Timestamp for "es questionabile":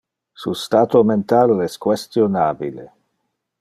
1.67-2.91